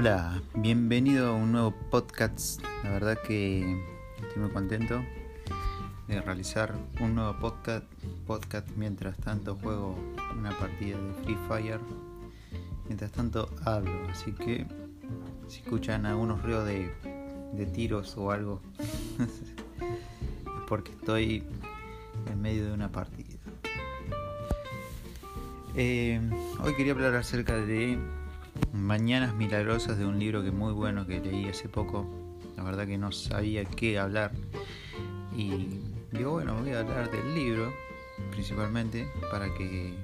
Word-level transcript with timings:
Hola, 0.00 0.40
bienvenido 0.54 1.30
a 1.30 1.32
un 1.32 1.50
nuevo 1.50 1.72
podcast. 1.90 2.62
La 2.84 2.90
verdad 2.90 3.18
que 3.20 3.82
estoy 4.22 4.42
muy 4.42 4.50
contento 4.50 5.02
de 6.06 6.20
realizar 6.20 6.72
un 7.00 7.16
nuevo 7.16 7.36
podcast, 7.40 7.84
podcast 8.24 8.68
mientras 8.76 9.16
tanto 9.16 9.56
juego 9.56 9.98
una 10.38 10.56
partida 10.56 10.96
de 10.96 11.12
Free 11.24 11.36
Fire. 11.48 11.80
Mientras 12.86 13.10
tanto 13.10 13.50
hablo, 13.64 14.08
así 14.08 14.30
que 14.30 14.66
si 15.48 15.62
escuchan 15.62 16.06
algunos 16.06 16.44
ruidos 16.44 16.66
de, 16.66 16.92
de 17.54 17.66
tiros 17.66 18.16
o 18.16 18.30
algo, 18.30 18.62
es 19.18 20.62
porque 20.68 20.92
estoy 20.92 21.42
en 22.30 22.40
medio 22.40 22.66
de 22.66 22.72
una 22.72 22.92
partida. 22.92 23.34
Eh, 25.74 26.20
hoy 26.60 26.76
quería 26.76 26.92
hablar 26.92 27.16
acerca 27.16 27.56
de 27.56 27.98
Mañanas 28.72 29.34
Milagrosas 29.34 29.98
de 29.98 30.06
un 30.06 30.18
libro 30.18 30.42
que 30.42 30.50
muy 30.50 30.72
bueno 30.72 31.06
que 31.06 31.20
leí 31.20 31.48
hace 31.48 31.68
poco. 31.68 32.06
La 32.56 32.62
verdad 32.62 32.86
que 32.86 32.98
no 32.98 33.12
sabía 33.12 33.64
qué 33.64 33.98
hablar. 33.98 34.32
Y 35.36 35.80
digo, 36.12 36.32
bueno, 36.32 36.56
voy 36.60 36.72
a 36.72 36.80
hablar 36.80 37.10
del 37.10 37.34
libro 37.34 37.72
principalmente 38.30 39.08
para 39.30 39.52
que 39.54 39.94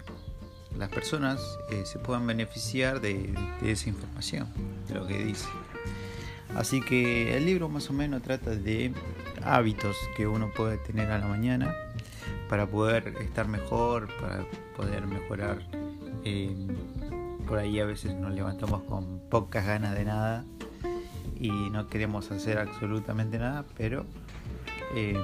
las 0.78 0.88
personas 0.88 1.40
eh, 1.70 1.82
se 1.84 1.98
puedan 1.98 2.26
beneficiar 2.26 3.00
de, 3.00 3.34
esa 3.62 3.88
información, 3.88 4.48
de 4.88 4.94
lo 4.94 5.06
que 5.06 5.24
dice. 5.24 5.48
Así 6.56 6.80
que 6.80 7.36
el 7.36 7.46
libro 7.46 7.68
más 7.68 7.90
o 7.90 7.92
menos 7.92 8.22
trata 8.22 8.50
de 8.50 8.92
hábitos 9.42 9.96
que 10.16 10.26
uno 10.26 10.50
puede 10.54 10.78
tener 10.78 11.10
a 11.10 11.18
la 11.18 11.26
mañana 11.26 11.74
para 12.48 12.66
poder 12.66 13.14
estar 13.20 13.48
mejor, 13.48 14.08
para 14.20 14.44
poder 14.76 15.06
mejorar. 15.06 15.58
Eh, 16.24 16.54
por 17.46 17.58
ahí 17.58 17.78
a 17.80 17.84
veces 17.84 18.14
nos 18.14 18.32
levantamos 18.34 18.82
con 18.82 19.20
pocas 19.28 19.66
ganas 19.66 19.94
de 19.94 20.04
nada 20.04 20.44
y 21.36 21.48
no 21.70 21.88
queremos 21.88 22.30
hacer 22.30 22.58
absolutamente 22.58 23.38
nada, 23.38 23.64
pero 23.76 24.06
eh, 24.94 25.16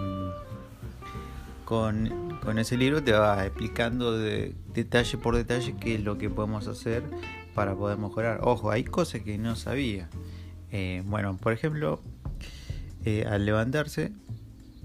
con, 1.64 2.38
con, 2.42 2.58
ese 2.58 2.76
libro 2.76 3.02
te 3.02 3.12
va 3.12 3.46
explicando 3.46 4.18
de, 4.18 4.54
detalle 4.74 5.18
por 5.18 5.36
detalle 5.36 5.74
qué 5.80 5.94
es 5.94 6.02
lo 6.02 6.18
que 6.18 6.28
podemos 6.28 6.66
hacer 6.66 7.02
para 7.54 7.74
poder 7.74 7.98
mejorar. 7.98 8.40
Ojo, 8.42 8.70
hay 8.70 8.84
cosas 8.84 9.22
que 9.22 9.38
no 9.38 9.56
sabía. 9.56 10.08
Eh, 10.72 11.02
bueno, 11.06 11.36
por 11.36 11.52
ejemplo, 11.52 12.00
eh, 13.04 13.24
al 13.28 13.46
levantarse, 13.46 14.12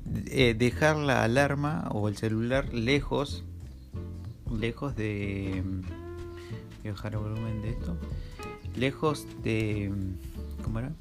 dejar 0.05 0.97
la 0.97 1.23
alarma 1.23 1.89
o 1.92 2.08
el 2.08 2.16
celular 2.17 2.73
lejos, 2.73 3.44
lejos 4.52 4.95
de 4.95 5.64
A 6.86 6.91
bajar 6.91 7.14
el 7.14 7.19
volumen 7.19 7.61
de 7.61 7.72
esto. 7.72 7.97
Lejos 8.75 9.28
de. 9.44 9.91
¿Cómo 10.64 10.80
era? 10.80 10.92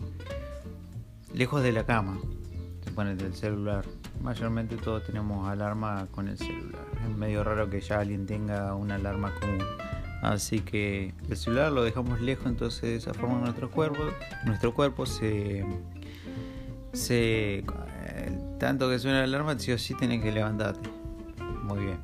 Lejos 1.35 1.63
de 1.63 1.73
la 1.73 1.85
cama. 1.85 2.19
Se 2.85 2.91
pone 2.91 3.15
del 3.17 3.35
celular. 3.35 3.85
Mayormente 4.23 4.77
todos 4.77 5.05
tenemos 5.05 5.49
alarma 5.49 6.07
con 6.11 6.29
el 6.29 6.39
celular. 6.39 6.87
Es 7.03 7.17
medio 7.17 7.45
raro 7.45 7.69
que 7.69 7.81
ya 7.81 8.01
alguien 8.01 8.27
tenga 8.27 8.75
una 8.75 8.95
alarma 8.95 9.35
común. 9.41 9.67
Así 10.23 10.61
que 10.61 11.13
el 11.29 11.37
celular 11.37 11.71
lo 11.71 11.85
dejamos 11.85 12.21
lejos, 12.23 12.47
entonces 12.47 12.83
de 12.83 12.97
esa 12.97 13.13
forma 13.13 13.41
nuestro 13.41 13.71
cuerpo, 13.71 13.99
nuestro 14.47 14.73
cuerpo 14.73 15.05
se, 15.05 15.67
se 16.95 17.63
tanto 18.59 18.89
que 18.89 18.99
suena 18.99 19.19
la 19.19 19.25
alarma, 19.25 19.59
sí 19.59 19.73
o 19.73 19.77
sí 19.77 19.95
tiene 19.95 20.23
que 20.23 20.33
levantarte. 20.33 20.89
Muy 21.65 21.85
bien. 21.85 21.99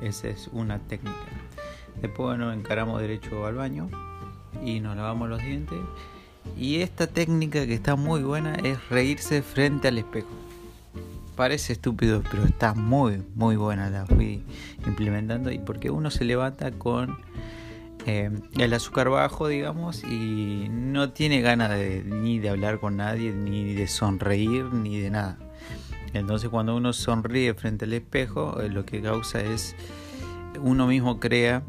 Esa 0.00 0.28
es 0.28 0.48
una 0.52 0.78
técnica. 0.78 1.35
Después 2.00 2.28
bueno, 2.28 2.52
encaramos 2.52 3.00
derecho 3.00 3.46
al 3.46 3.54
baño 3.54 3.88
y 4.64 4.80
nos 4.80 4.96
lavamos 4.96 5.28
los 5.28 5.42
dientes. 5.42 5.78
Y 6.56 6.80
esta 6.80 7.06
técnica 7.06 7.66
que 7.66 7.74
está 7.74 7.96
muy 7.96 8.22
buena 8.22 8.54
es 8.54 8.78
reírse 8.88 9.42
frente 9.42 9.88
al 9.88 9.98
espejo. 9.98 10.28
Parece 11.34 11.74
estúpido, 11.74 12.22
pero 12.30 12.44
está 12.44 12.74
muy, 12.74 13.22
muy 13.34 13.56
buena. 13.56 13.90
La 13.90 14.06
fui 14.06 14.42
implementando 14.86 15.50
y 15.50 15.58
porque 15.58 15.90
uno 15.90 16.10
se 16.10 16.24
levanta 16.24 16.70
con 16.72 17.18
eh, 18.06 18.30
el 18.56 18.72
azúcar 18.72 19.10
bajo, 19.10 19.48
digamos, 19.48 20.04
y 20.04 20.68
no 20.70 21.10
tiene 21.10 21.40
ganas 21.40 21.70
de, 21.70 22.04
ni 22.04 22.38
de 22.38 22.50
hablar 22.50 22.78
con 22.78 22.96
nadie, 22.96 23.32
ni 23.32 23.74
de 23.74 23.86
sonreír, 23.88 24.64
ni 24.72 24.98
de 24.98 25.10
nada. 25.10 25.38
Entonces 26.14 26.48
cuando 26.48 26.74
uno 26.76 26.92
sonríe 26.92 27.52
frente 27.54 27.84
al 27.84 27.92
espejo, 27.92 28.60
eh, 28.60 28.70
lo 28.70 28.86
que 28.86 29.02
causa 29.02 29.40
es 29.40 29.76
uno 30.62 30.86
mismo 30.86 31.20
crea 31.20 31.62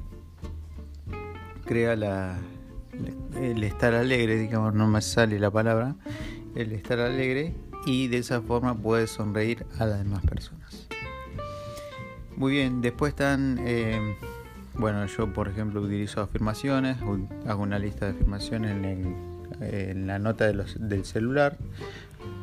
crea 1.67 1.93
el 1.93 3.63
estar 3.63 3.93
alegre, 3.93 4.37
digamos, 4.37 4.73
no 4.73 4.87
me 4.87 5.01
sale 5.01 5.39
la 5.39 5.51
palabra, 5.51 5.95
el 6.55 6.71
estar 6.71 6.99
alegre 6.99 7.53
y 7.85 8.07
de 8.07 8.17
esa 8.17 8.41
forma 8.41 8.75
puedes 8.75 9.11
sonreír 9.11 9.65
a 9.77 9.85
las 9.85 9.99
demás 9.99 10.25
personas. 10.25 10.87
Muy 12.35 12.53
bien, 12.53 12.81
después 12.81 13.11
están, 13.11 13.59
eh, 13.61 14.15
bueno, 14.75 15.05
yo 15.05 15.33
por 15.33 15.47
ejemplo 15.47 15.81
utilizo 15.81 16.21
afirmaciones, 16.21 16.97
hago 17.47 17.63
una 17.63 17.79
lista 17.79 18.05
de 18.05 18.11
afirmaciones 18.11 18.71
en, 19.59 20.07
la 20.07 20.19
nota 20.19 20.45
del 20.51 21.05
celular, 21.05 21.57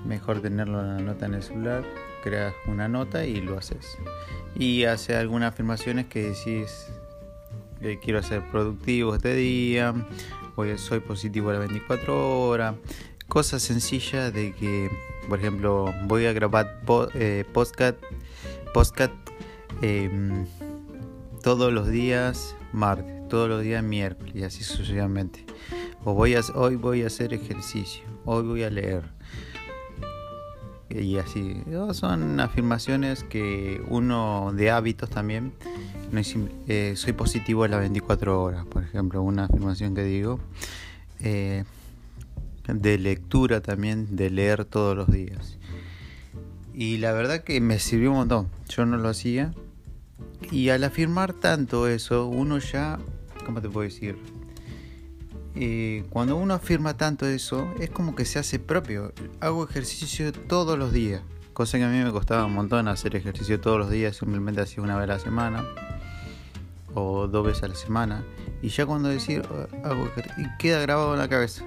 mejor 0.04 0.40
tenerlo 0.40 0.80
en 0.80 0.96
la 0.96 1.00
nota 1.00 1.26
en 1.26 1.34
el 1.34 1.42
celular, 1.42 1.84
creas 2.22 2.54
una 2.66 2.88
nota 2.88 3.24
y 3.24 3.40
lo 3.40 3.56
haces. 3.56 3.98
Y 4.56 4.84
hace 4.84 5.16
algunas 5.16 5.52
afirmaciones 5.52 6.06
que 6.06 6.30
decís 6.30 6.88
quiero 8.02 8.22
ser 8.22 8.42
productivo 8.50 9.14
este 9.14 9.34
día, 9.34 9.94
hoy 10.56 10.76
soy 10.78 11.00
positivo 11.00 11.50
a 11.50 11.54
las 11.54 11.60
24 11.60 12.40
horas, 12.40 12.76
cosas 13.28 13.62
sencillas 13.62 14.32
de 14.32 14.54
que, 14.54 14.90
por 15.28 15.38
ejemplo, 15.38 15.92
voy 16.04 16.24
a 16.26 16.32
grabar 16.32 16.80
eh, 17.14 17.44
podcast, 17.52 17.98
podcast 18.72 19.12
em, 19.82 20.46
todos 21.42 21.72
los 21.72 21.88
días 21.88 22.56
martes, 22.72 23.28
todos 23.28 23.50
los 23.50 23.62
días 23.62 23.82
miércoles 23.82 24.34
y 24.34 24.44
así 24.44 24.64
sucesivamente. 24.64 25.44
O 26.04 26.14
voy 26.14 26.34
a, 26.34 26.40
hoy 26.54 26.76
voy 26.76 27.02
a 27.02 27.08
hacer 27.08 27.34
ejercicio, 27.34 28.02
hoy 28.24 28.44
voy 28.44 28.62
a 28.62 28.70
leer. 28.70 29.12
Y 30.88 31.18
así, 31.18 31.62
son 31.92 32.40
afirmaciones 32.40 33.24
que 33.24 33.82
uno 33.88 34.52
de 34.54 34.70
hábitos 34.70 35.10
también 35.10 35.52
eh, 36.68 36.94
soy 36.96 37.12
positivo 37.12 37.64
a 37.64 37.68
las 37.68 37.80
24 37.80 38.42
horas, 38.42 38.66
por 38.66 38.84
ejemplo, 38.84 39.22
una 39.22 39.44
afirmación 39.44 39.94
que 39.94 40.04
digo. 40.04 40.38
Eh, 41.20 41.64
de 42.66 42.98
lectura 42.98 43.60
también, 43.60 44.16
de 44.16 44.30
leer 44.30 44.64
todos 44.64 44.96
los 44.96 45.10
días. 45.10 45.58
Y 46.72 46.98
la 46.98 47.12
verdad 47.12 47.44
que 47.44 47.60
me 47.60 47.78
sirvió 47.78 48.10
un 48.10 48.18
montón. 48.18 48.48
Yo 48.68 48.86
no 48.86 48.96
lo 48.96 49.08
hacía. 49.08 49.52
Y 50.50 50.70
al 50.70 50.84
afirmar 50.84 51.32
tanto 51.32 51.88
eso, 51.88 52.26
uno 52.26 52.58
ya, 52.58 52.98
¿cómo 53.44 53.60
te 53.60 53.68
puedo 53.68 53.84
decir? 53.88 54.16
Eh, 55.54 56.04
cuando 56.10 56.36
uno 56.36 56.54
afirma 56.54 56.96
tanto 56.96 57.26
eso, 57.26 57.72
es 57.80 57.90
como 57.90 58.14
que 58.14 58.24
se 58.24 58.38
hace 58.38 58.58
propio. 58.58 59.12
Hago 59.40 59.64
ejercicio 59.64 60.32
todos 60.32 60.78
los 60.78 60.92
días. 60.92 61.22
Cosa 61.52 61.78
que 61.78 61.84
a 61.84 61.88
mí 61.88 62.02
me 62.02 62.10
costaba 62.10 62.46
un 62.46 62.54
montón 62.54 62.88
hacer 62.88 63.14
ejercicio 63.14 63.60
todos 63.60 63.78
los 63.78 63.90
días, 63.90 64.16
simplemente 64.16 64.60
hacía 64.60 64.82
una 64.82 64.96
vez 64.96 65.04
a 65.04 65.14
la 65.14 65.18
semana 65.20 65.64
o 66.94 67.26
dos 67.28 67.46
veces 67.46 67.64
a 67.64 67.68
la 67.68 67.74
semana. 67.74 68.24
Y 68.62 68.68
ya 68.68 68.86
cuando 68.86 69.08
decir 69.08 69.42
hago 69.84 70.08
y 70.38 70.56
queda 70.58 70.80
grabado 70.80 71.12
en 71.14 71.18
la 71.20 71.28
cabeza. 71.28 71.64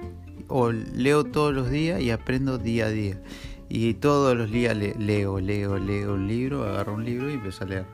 O 0.48 0.72
leo 0.72 1.24
todos 1.24 1.54
los 1.54 1.70
días 1.70 2.00
y 2.00 2.10
aprendo 2.10 2.58
día 2.58 2.86
a 2.86 2.90
día. 2.90 3.20
Y 3.68 3.94
todos 3.94 4.36
los 4.36 4.50
días 4.50 4.76
leo, 4.76 5.40
leo, 5.40 5.78
leo 5.78 6.14
un 6.14 6.26
libro, 6.26 6.64
agarro 6.64 6.94
un 6.94 7.04
libro 7.04 7.30
y 7.30 7.34
empiezo 7.34 7.64
a 7.64 7.66
leer. 7.66 7.86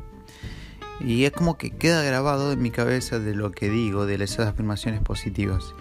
Y 1.01 1.25
es 1.25 1.33
como 1.33 1.59
que 1.59 1.71
queda 1.73 2.03
grabado 2.05 2.53
en 2.53 2.63
mi 2.63 2.71
cabeza 2.71 3.19
de 3.19 3.35
lo 3.35 3.51
que 3.51 3.69
digo, 3.69 4.07
de 4.07 4.15
esas 4.23 4.47
afirmaciones 4.47 5.01
positivas. 5.01 5.75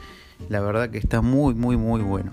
La 0.49 0.59
verdad 0.59 0.89
que 0.89 0.97
está 0.97 1.21
muy, 1.21 1.53
muy, 1.53 1.77
muy 1.77 2.01
bueno. 2.01 2.31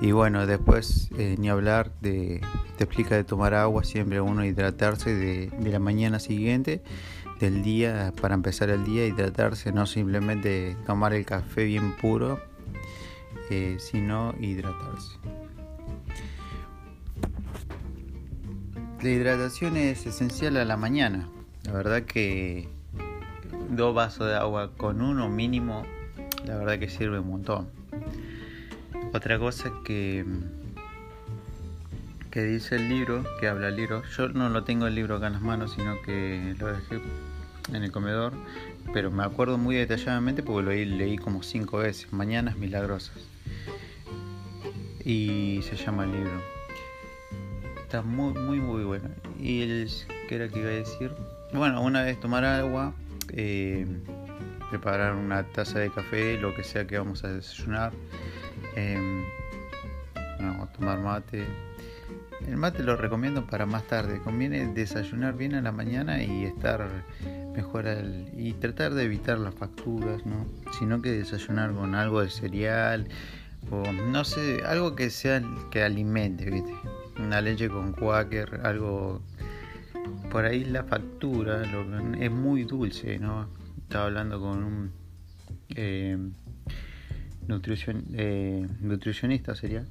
Y 0.00 0.12
bueno, 0.12 0.46
después 0.46 1.10
eh, 1.18 1.36
ni 1.38 1.48
hablar 1.48 1.92
de, 2.00 2.40
te 2.76 2.84
explica 2.84 3.14
de 3.14 3.24
tomar 3.24 3.54
agua, 3.54 3.84
siempre 3.84 4.20
uno 4.20 4.44
hidratarse 4.44 5.14
de, 5.14 5.48
de 5.48 5.70
la 5.70 5.78
mañana 5.78 6.18
siguiente 6.18 6.82
del 7.40 7.62
día 7.62 8.12
para 8.20 8.34
empezar 8.34 8.70
el 8.70 8.84
día, 8.84 9.06
hidratarse, 9.06 9.72
no 9.72 9.86
simplemente 9.86 10.76
tomar 10.86 11.12
el 11.12 11.24
café 11.24 11.64
bien 11.64 11.96
puro, 11.96 12.40
eh, 13.50 13.76
sino 13.78 14.34
hidratarse. 14.40 15.18
La 19.02 19.10
hidratación 19.10 19.76
es 19.76 20.06
esencial 20.06 20.56
a 20.56 20.64
la 20.64 20.76
mañana. 20.76 21.28
La 21.64 21.72
verdad 21.72 22.02
que 22.02 22.68
dos 23.70 23.94
vasos 23.94 24.26
de 24.26 24.34
agua 24.34 24.72
con 24.76 25.00
uno 25.00 25.28
mínimo, 25.28 25.84
la 26.44 26.56
verdad 26.56 26.78
que 26.78 26.88
sirve 26.88 27.18
un 27.20 27.28
montón. 27.28 27.68
Otra 29.12 29.38
cosa 29.38 29.70
que 29.84 30.24
que 32.36 32.44
dice 32.44 32.76
el 32.76 32.90
libro, 32.90 33.24
que 33.40 33.48
habla 33.48 33.68
el 33.68 33.76
libro, 33.76 34.02
yo 34.14 34.28
no 34.28 34.50
lo 34.50 34.62
tengo 34.62 34.86
el 34.86 34.94
libro 34.94 35.16
acá 35.16 35.28
en 35.28 35.32
las 35.32 35.40
manos, 35.40 35.72
sino 35.72 36.02
que 36.02 36.54
lo 36.58 36.66
dejé 36.66 37.00
en 37.72 37.82
el 37.82 37.90
comedor, 37.90 38.34
pero 38.92 39.10
me 39.10 39.24
acuerdo 39.24 39.56
muy 39.56 39.76
detalladamente 39.76 40.42
porque 40.42 40.84
lo 40.84 40.96
leí 40.98 41.16
como 41.16 41.42
cinco 41.42 41.78
veces, 41.78 42.12
Mañanas 42.12 42.58
Milagrosas. 42.58 43.16
Y 45.02 45.62
se 45.62 45.76
llama 45.76 46.04
el 46.04 46.12
libro. 46.12 46.42
Está 47.80 48.02
muy, 48.02 48.34
muy, 48.34 48.60
muy 48.60 48.84
bueno. 48.84 49.08
Y 49.40 49.62
el, 49.62 49.90
¿qué 50.28 50.34
era 50.34 50.48
que 50.50 50.58
iba 50.58 50.68
a 50.68 50.72
decir? 50.72 51.12
Bueno, 51.54 51.80
una 51.80 52.02
vez 52.02 52.20
tomar 52.20 52.44
agua, 52.44 52.92
eh, 53.32 53.86
preparar 54.68 55.14
una 55.14 55.42
taza 55.42 55.78
de 55.78 55.90
café, 55.90 56.36
lo 56.36 56.54
que 56.54 56.64
sea 56.64 56.86
que 56.86 56.98
vamos 56.98 57.24
a 57.24 57.28
desayunar. 57.28 57.94
Eh, 58.74 59.24
tomar 60.76 60.98
mate. 60.98 61.46
El 62.44 62.56
mate 62.56 62.82
lo 62.82 62.96
recomiendo 62.96 63.46
para 63.46 63.66
más 63.66 63.86
tarde. 63.86 64.20
Conviene 64.22 64.66
desayunar 64.66 65.36
bien 65.36 65.54
a 65.54 65.62
la 65.62 65.72
mañana 65.72 66.22
y 66.22 66.44
estar 66.44 66.86
mejor 67.54 67.86
y 68.36 68.52
tratar 68.54 68.94
de 68.94 69.04
evitar 69.04 69.38
las 69.38 69.54
facturas, 69.54 70.26
¿no? 70.26 70.46
Sino 70.78 71.00
que 71.00 71.12
desayunar 71.12 71.72
con 71.72 71.94
algo 71.94 72.20
de 72.20 72.28
cereal 72.28 73.08
o 73.70 73.90
no 73.90 74.24
sé, 74.24 74.62
algo 74.66 74.94
que 74.94 75.10
sea 75.10 75.42
que 75.70 75.82
alimente, 75.82 76.50
¿viste? 76.50 76.72
Una 77.18 77.40
leche 77.40 77.68
con 77.68 77.92
quaker, 77.92 78.60
algo 78.64 79.22
por 80.30 80.44
ahí 80.44 80.64
la 80.64 80.84
factura 80.84 81.62
es 82.20 82.30
muy 82.30 82.64
dulce, 82.64 83.18
¿no? 83.18 83.48
Estaba 83.82 84.06
hablando 84.06 84.40
con 84.40 84.62
un 84.62 84.92
eh, 85.70 86.18
eh, 87.48 88.66
nutricionista 88.80 89.54
sería 89.54 89.84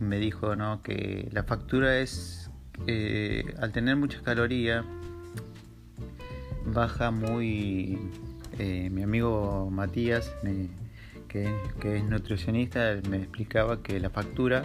y 0.00 0.02
me 0.02 0.18
dijo 0.18 0.56
¿no? 0.56 0.82
que 0.82 1.28
la 1.32 1.44
factura 1.44 1.98
es 1.98 2.50
eh, 2.86 3.54
al 3.58 3.72
tener 3.72 3.96
muchas 3.96 4.22
calorías 4.22 4.84
baja 6.66 7.10
muy 7.10 7.98
eh, 8.58 8.88
mi 8.90 9.02
amigo 9.02 9.68
Matías 9.70 10.32
que, 11.28 11.52
es 11.82 12.04
nutricionista 12.04 12.94
me 13.08 13.18
explicaba 13.18 13.82
que 13.82 13.98
la 14.00 14.08
factura 14.08 14.62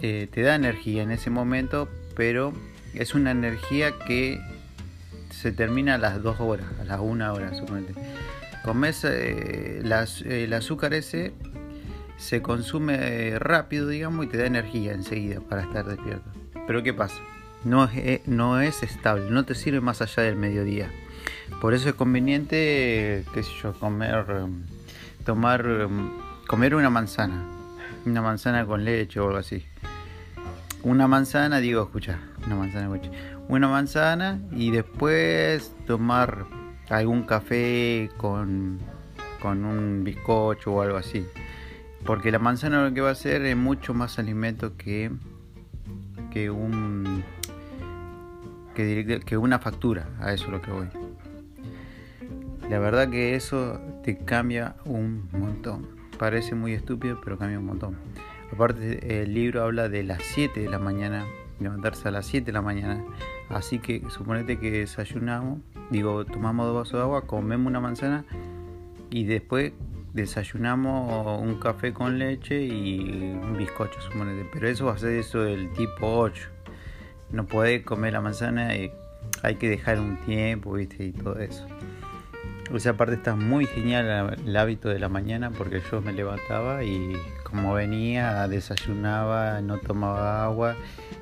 te 0.00 0.42
da 0.42 0.54
energía 0.54 1.02
en 1.02 1.10
ese 1.10 1.30
momento 1.30 1.88
pero 2.16 2.52
es 2.94 3.14
una 3.14 3.30
energía 3.30 3.92
que 4.06 4.40
se 5.30 5.52
termina 5.52 5.94
a 5.94 5.98
las 5.98 6.22
dos 6.22 6.40
horas 6.40 6.66
a 6.80 6.84
las 6.84 7.00
una 7.00 7.32
hora 7.32 7.54
suponete 7.54 7.94
comes 8.64 9.04
eh, 9.04 9.80
el 9.82 10.52
azúcar 10.52 10.94
ese 10.94 11.32
se 12.16 12.42
consume 12.42 13.38
rápido, 13.38 13.88
digamos, 13.88 14.26
y 14.26 14.28
te 14.28 14.36
da 14.36 14.46
energía 14.46 14.92
enseguida 14.92 15.40
para 15.40 15.62
estar 15.62 15.86
despierto. 15.86 16.30
Pero 16.66 16.82
¿qué 16.82 16.92
pasa? 16.92 17.16
No 17.64 17.84
es, 17.84 17.96
eh, 17.96 18.22
no 18.26 18.60
es 18.60 18.82
estable, 18.82 19.30
no 19.30 19.44
te 19.44 19.54
sirve 19.54 19.80
más 19.80 20.02
allá 20.02 20.22
del 20.22 20.36
mediodía. 20.36 20.90
Por 21.60 21.74
eso 21.74 21.88
es 21.88 21.94
conveniente, 21.94 23.24
qué 23.34 23.42
sé 23.42 23.50
yo, 23.62 23.72
comer, 23.72 24.24
tomar, 25.24 25.88
comer 26.46 26.74
una 26.74 26.90
manzana, 26.90 27.44
una 28.06 28.22
manzana 28.22 28.64
con 28.66 28.84
leche 28.84 29.20
o 29.20 29.26
algo 29.26 29.38
así. 29.38 29.64
Una 30.82 31.06
manzana, 31.06 31.58
digo, 31.58 31.82
escucha, 31.82 32.18
una 32.46 32.56
manzana, 32.56 32.94
escucha, 32.94 33.10
una 33.48 33.68
manzana 33.68 34.40
y 34.52 34.70
después 34.70 35.74
tomar 35.86 36.46
algún 36.90 37.22
café 37.22 38.10
con, 38.16 38.78
con 39.40 39.64
un 39.64 40.04
bizcocho 40.04 40.74
o 40.74 40.82
algo 40.82 40.98
así. 40.98 41.26
Porque 42.04 42.30
la 42.30 42.38
manzana 42.38 42.84
lo 42.84 42.92
que 42.92 43.00
va 43.00 43.10
a 43.10 43.12
hacer 43.12 43.42
es 43.42 43.56
mucho 43.56 43.94
más 43.94 44.18
alimento 44.18 44.76
que, 44.76 45.10
que 46.30 46.50
un 46.50 47.24
que, 48.74 49.20
que 49.24 49.36
una 49.36 49.58
factura, 49.58 50.08
a 50.20 50.32
eso 50.32 50.46
es 50.46 50.50
lo 50.50 50.62
que 50.62 50.70
voy. 50.70 50.88
La 52.68 52.78
verdad 52.78 53.10
que 53.10 53.34
eso 53.34 53.80
te 54.02 54.16
cambia 54.16 54.76
un 54.84 55.28
montón. 55.32 55.88
Parece 56.18 56.54
muy 56.54 56.72
estúpido, 56.72 57.20
pero 57.22 57.36
cambia 57.36 57.58
un 57.58 57.66
montón. 57.66 57.96
Aparte, 58.52 59.22
el 59.22 59.34
libro 59.34 59.62
habla 59.62 59.88
de 59.88 60.02
las 60.02 60.22
7 60.22 60.60
de 60.60 60.68
la 60.68 60.78
mañana, 60.78 61.24
levantarse 61.58 62.08
a 62.08 62.10
las 62.10 62.26
7 62.26 62.46
de 62.46 62.52
la 62.52 62.62
mañana. 62.62 63.04
Así 63.50 63.80
que 63.80 64.02
suponete 64.10 64.58
que 64.58 64.70
desayunamos, 64.70 65.58
digo, 65.90 66.24
tomamos 66.24 66.66
dos 66.66 66.76
vasos 66.76 66.94
de 66.94 67.00
agua, 67.00 67.26
comemos 67.26 67.66
una 67.66 67.80
manzana 67.80 68.24
y 69.10 69.24
después 69.24 69.72
desayunamos 70.14 71.40
un 71.40 71.58
café 71.58 71.92
con 71.92 72.18
leche 72.18 72.62
y 72.62 73.32
un 73.42 73.56
bizcocho, 73.58 74.00
suponete. 74.00 74.48
Pero 74.52 74.68
eso 74.68 74.86
va 74.86 74.94
a 74.94 74.98
ser 74.98 75.10
eso 75.14 75.40
del 75.40 75.72
tipo 75.72 76.18
8. 76.18 76.48
No 77.32 77.46
puede 77.46 77.82
comer 77.82 78.12
la 78.12 78.20
manzana 78.20 78.76
y 78.76 78.92
hay 79.42 79.56
que 79.56 79.68
dejar 79.68 79.98
un 79.98 80.16
tiempo, 80.20 80.72
¿viste? 80.74 81.04
Y 81.06 81.12
todo 81.12 81.38
eso. 81.38 81.66
Esa 82.72 82.96
parte 82.96 83.14
está 83.14 83.34
muy 83.34 83.66
genial 83.66 84.38
el 84.46 84.56
hábito 84.56 84.90
de 84.90 85.00
la 85.00 85.08
mañana 85.08 85.50
porque 85.50 85.82
yo 85.90 86.00
me 86.00 86.12
levantaba 86.12 86.84
y 86.84 87.16
como 87.42 87.74
venía 87.74 88.46
desayunaba, 88.46 89.60
no 89.60 89.78
tomaba 89.78 90.44
agua 90.44 90.76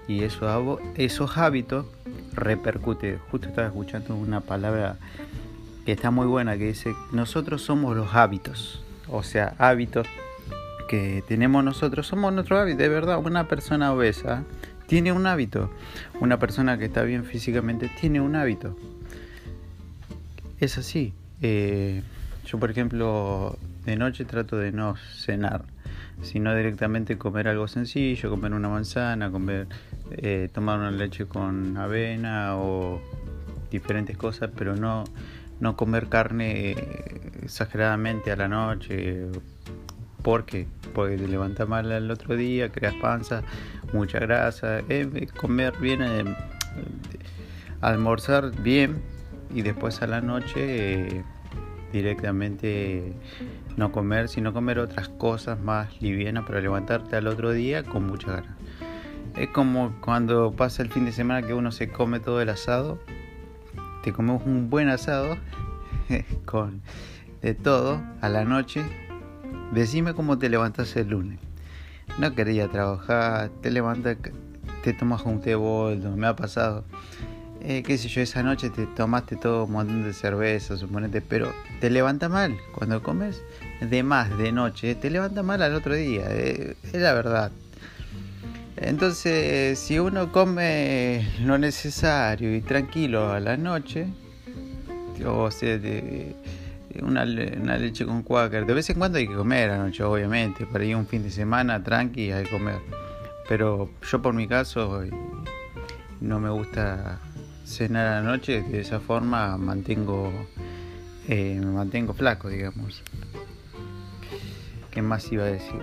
y 0.07 0.25
eso, 0.25 0.79
esos 0.97 1.39
hábitos 1.39 1.87
repercute. 2.39 3.19
Justo 3.31 3.49
estaba 3.49 3.69
escuchando 3.69 4.15
una 4.15 4.41
palabra 4.41 4.97
que 5.85 5.93
está 5.93 6.11
muy 6.11 6.27
buena, 6.27 6.59
que 6.59 6.67
dice, 6.67 6.95
nosotros 7.13 7.63
somos 7.63 7.97
los 7.97 8.15
hábitos, 8.15 8.83
o 9.09 9.23
sea, 9.23 9.55
hábitos 9.59 10.07
que 10.89 11.23
tenemos 11.27 11.65
nosotros, 11.65 12.07
somos 12.07 12.33
nuestro 12.33 12.59
hábito, 12.59 12.79
de 12.79 12.89
verdad, 12.89 13.19
una 13.19 13.49
persona 13.49 13.93
obesa 13.93 14.45
tiene 14.87 15.13
un 15.13 15.27
hábito, 15.27 15.71
una 16.21 16.39
persona 16.39 16.79
que 16.79 16.87
está 16.87 17.03
bien 17.03 17.25
físicamente 17.25 17.91
tiene 18.01 18.21
un 18.21 18.37
hábito. 18.37 18.77
Es 20.61 20.79
así. 20.79 21.13
Eh, 21.43 22.03
yo, 22.47 22.59
por 22.59 22.71
ejemplo, 22.71 23.59
de 23.85 23.97
noche 23.97 24.25
trato 24.25 24.57
de 24.57 24.73
no 24.73 24.97
cenar, 24.97 25.65
sino 26.23 26.55
directamente 26.55 27.17
comer 27.17 27.49
algo 27.49 27.69
sencillo, 27.69 28.31
comer 28.31 28.53
una 28.53 28.69
manzana, 28.69 29.31
comer, 29.31 29.67
eh, 30.11 30.49
tomar 30.53 30.79
una 30.79 30.91
leche 30.91 31.27
con 31.27 31.77
avena 31.77 32.57
o 32.57 33.01
diferentes 33.71 34.17
cosas, 34.17 34.51
pero 34.57 34.77
no 34.77 35.05
no 35.61 35.77
comer 35.77 36.09
carne 36.09 36.77
exageradamente 37.43 38.31
a 38.31 38.37
la 38.37 38.49
noche. 38.49 39.27
Porque 40.23 40.67
te 40.95 41.29
levanta 41.29 41.65
mal 41.65 41.91
el 41.93 42.11
otro 42.11 42.37
día, 42.37 42.71
creas 42.71 42.95
panza, 43.01 43.43
mucha 43.93 44.19
grasa. 44.19 44.81
comer 45.37 45.75
bien, 45.81 46.03
eh, 46.03 46.25
almorzar 47.81 48.51
bien 48.63 49.01
y 49.55 49.63
después 49.63 50.03
a 50.03 50.07
la 50.07 50.21
noche 50.21 51.25
directamente 51.93 53.15
no 53.79 53.91
comer, 53.93 54.29
sino 54.29 54.53
comer 54.53 54.79
otras 54.79 55.09
cosas 55.09 55.59
más 55.59 56.03
livianas 56.03 56.45
para 56.45 56.61
levantarte 56.61 57.17
al 57.17 57.27
otro 57.27 57.53
día 57.53 57.83
con 57.83 58.07
mucha 58.07 58.33
ganas. 58.33 58.57
Es 59.37 59.49
como 59.49 59.95
cuando 60.01 60.53
pasa 60.53 60.83
el 60.83 60.91
fin 60.91 61.07
de 61.07 61.13
semana 61.13 61.47
que 61.47 61.55
uno 61.55 61.73
se 61.73 61.89
come 61.89 62.21
todo 62.21 62.43
el 62.43 62.51
asado 62.51 62.99
te 64.03 64.13
comemos 64.13 64.43
un 64.47 64.71
buen 64.71 64.89
asado 64.89 65.37
con 66.47 66.83
de 67.43 67.55
todo 67.55 68.01
a 68.21 68.29
la 68.29 68.45
noche. 68.45 68.85
Decime 69.73 70.15
cómo 70.15 70.39
te 70.39 70.49
levantas 70.49 70.97
el 70.97 71.09
lunes. 71.09 71.39
No 72.19 72.35
quería 72.35 72.69
trabajar, 72.69 73.51
te 73.61 73.71
levantas, 73.71 74.17
te 74.83 74.93
tomas 74.93 75.25
un 75.25 75.41
té 75.41 75.55
boldo, 75.55 76.17
me 76.17 76.27
ha 76.27 76.35
pasado. 76.37 76.85
Eh, 77.61 77.83
qué 77.83 77.99
sé 77.99 78.09
yo, 78.09 78.21
esa 78.21 78.43
noche 78.43 78.71
te 78.71 78.87
tomaste 78.87 79.37
todo 79.37 79.65
un 79.65 79.73
montón 79.73 80.05
de 80.05 80.13
cerveza, 80.13 80.77
suponete, 80.77 81.21
pero 81.21 81.53
te 81.81 81.91
levanta 81.91 82.29
mal 82.29 82.57
cuando 82.73 83.03
comes 83.03 83.43
de 83.81 84.03
más 84.03 84.37
de 84.39 84.53
noche, 84.53 84.95
te 84.95 85.11
levanta 85.11 85.43
mal 85.43 85.61
al 85.63 85.75
otro 85.75 85.95
día, 85.95 86.27
eh, 86.29 86.77
es 86.85 86.95
la 86.95 87.15
verdad. 87.15 87.51
Entonces, 88.77 89.77
si 89.77 89.99
uno 89.99 90.31
come 90.31 91.27
lo 91.41 91.59
necesario 91.59 92.55
y 92.55 92.61
tranquilo 92.61 93.33
a 93.33 93.41
la 93.41 93.57
noche, 93.57 94.07
o 95.27 95.51
sea, 95.51 95.79
de, 95.79 96.37
una, 97.03 97.25
leche 97.25 98.07
con 98.07 98.23
cuáquer, 98.23 98.67
de 98.67 98.75
vez 98.75 98.89
en 98.91 98.99
cuando 98.99 99.19
hay 99.19 99.27
que 99.27 99.35
comer 99.35 99.71
a 99.71 99.79
la 99.79 99.85
noche, 99.85 100.05
obviamente, 100.05 100.65
para 100.65 100.85
ir 100.85 100.95
un 100.95 101.09
fin 101.09 101.25
de 101.25 101.31
semana 101.31 101.83
tranqui 101.83 102.31
hay 102.31 102.45
que 102.45 102.51
comer. 102.51 102.79
Pero 103.49 103.91
yo 104.09 104.23
por 104.23 104.33
mi 104.33 104.47
caso 104.47 105.03
no 106.21 106.39
me 106.39 106.51
gusta 106.51 107.19
cenar 107.69 108.07
a 108.07 108.23
la 108.23 108.23
noche, 108.23 108.63
de 108.63 108.81
esa 108.81 108.99
forma 108.99 109.57
mantengo, 109.59 110.33
eh, 111.29 111.61
me 111.61 111.67
mantengo 111.67 112.15
flaco, 112.15 112.49
digamos. 112.49 113.03
¿Qué 114.91 115.03
más 115.03 115.31
iba 115.31 115.45
a 115.45 115.49
decir? 115.49 115.81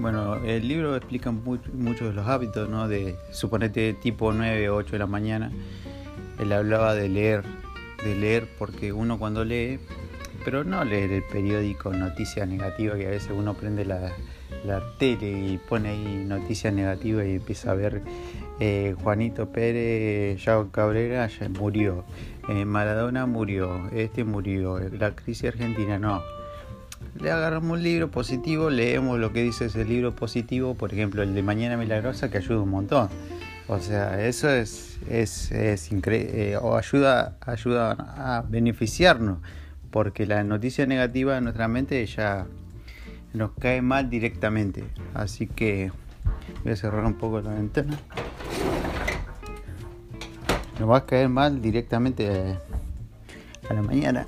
Bueno, 0.00 0.36
el 0.44 0.66
libro 0.66 0.96
explica 0.96 1.30
muchos 1.30 2.08
de 2.08 2.12
los 2.12 2.26
hábitos, 2.26 2.68
¿no? 2.68 2.88
De 2.88 3.16
suponete 3.30 3.94
tipo 3.94 4.32
9 4.32 4.68
o 4.68 4.76
8 4.76 4.92
de 4.92 4.98
la 4.98 5.06
mañana. 5.06 5.52
Él 6.38 6.52
hablaba 6.52 6.94
de 6.94 7.08
leer, 7.08 7.44
de 8.04 8.14
leer 8.14 8.48
porque 8.58 8.92
uno 8.92 9.18
cuando 9.18 9.44
lee, 9.44 9.78
pero 10.44 10.64
no 10.64 10.84
leer 10.84 11.12
el 11.12 11.22
periódico 11.22 11.92
noticias 11.92 12.48
negativas, 12.48 12.96
que 12.96 13.06
a 13.06 13.10
veces 13.10 13.30
uno 13.34 13.54
prende 13.54 13.84
la, 13.84 14.12
tele 14.98 15.30
y 15.30 15.58
pone 15.58 15.90
ahí 15.90 16.24
noticias 16.26 16.72
negativas 16.72 17.26
y 17.26 17.36
empieza 17.36 17.70
a 17.70 17.74
ver 17.74 18.02
eh, 18.60 18.94
Juanito 19.02 19.50
Pérez, 19.50 20.44
Yao 20.44 20.70
Cabrera 20.70 21.28
murió, 21.58 22.04
eh, 22.48 22.64
Maradona 22.64 23.26
murió, 23.26 23.88
este 23.92 24.24
murió, 24.24 24.78
la 24.78 25.14
crisis 25.14 25.48
argentina 25.48 25.98
no. 25.98 26.22
Le 27.20 27.30
agarramos 27.30 27.78
un 27.78 27.82
libro 27.82 28.10
positivo, 28.10 28.70
leemos 28.70 29.18
lo 29.18 29.32
que 29.32 29.42
dice 29.42 29.66
ese 29.66 29.84
libro 29.84 30.14
positivo, 30.14 30.74
por 30.74 30.92
ejemplo 30.92 31.22
el 31.22 31.34
de 31.34 31.42
Mañana 31.42 31.76
Milagrosa, 31.76 32.30
que 32.30 32.38
ayuda 32.38 32.60
un 32.60 32.70
montón. 32.70 33.08
O 33.68 33.78
sea, 33.78 34.24
eso 34.26 34.48
es, 34.50 34.98
es, 35.08 35.52
es 35.52 35.92
increíble, 35.92 36.56
o 36.56 36.76
ayuda, 36.76 37.36
ayuda 37.40 37.92
a 37.92 38.42
beneficiarnos, 38.48 39.38
porque 39.90 40.26
la 40.26 40.42
noticia 40.42 40.86
negativa 40.86 41.36
en 41.36 41.44
nuestra 41.44 41.68
mente 41.68 42.04
ya 42.06 42.46
nos 43.34 43.52
cae 43.52 43.82
mal 43.82 44.10
directamente. 44.10 44.84
Así 45.14 45.46
que 45.46 45.92
voy 46.64 46.72
a 46.72 46.76
cerrar 46.76 47.04
un 47.04 47.14
poco 47.14 47.40
la 47.40 47.50
ventana. 47.54 47.98
Nos 50.78 50.88
va 50.88 50.98
a 50.98 51.06
caer 51.06 51.28
mal 51.28 51.60
directamente 51.60 52.56
a 53.68 53.74
la 53.74 53.82
mañana. 53.82 54.26